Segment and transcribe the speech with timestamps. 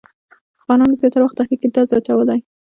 [0.63, 2.39] خانانو زیاتره وخت تحریک کې درز اچولی.